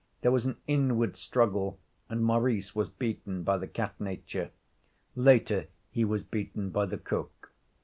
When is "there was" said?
0.21-0.47